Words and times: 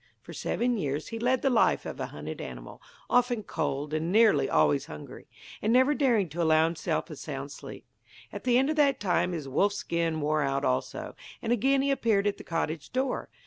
For 0.23 0.33
seven 0.33 0.77
years 0.77 1.09
he 1.09 1.19
led 1.19 1.43
the 1.43 1.51
life 1.51 1.85
of 1.85 1.99
a 1.99 2.07
hunted 2.07 2.41
animal, 2.41 2.81
often 3.07 3.43
cold 3.43 3.93
and 3.93 4.11
nearly 4.11 4.49
always 4.49 4.87
hungry, 4.87 5.27
and 5.61 5.71
never 5.71 5.93
daring 5.93 6.27
to 6.29 6.41
allow 6.41 6.63
himself 6.65 7.11
a 7.11 7.15
sound 7.15 7.51
sleep. 7.51 7.85
At 8.33 8.43
the 8.43 8.57
end 8.57 8.71
of 8.71 8.75
that 8.77 8.99
time 8.99 9.31
his 9.31 9.47
wolf 9.47 9.73
skin 9.73 10.19
wore 10.19 10.41
out 10.41 10.65
also, 10.65 11.15
and 11.39 11.53
again 11.53 11.83
he 11.83 11.91
appeared 11.91 12.25
at 12.25 12.37
the 12.39 12.43
cottage 12.43 12.91
door. 12.91 13.29